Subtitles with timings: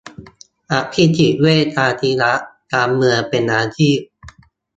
[0.71, 2.31] อภิสิทธิ์ เวชชาชีวะ
[2.73, 3.97] การเมืองเป็นอาชีพ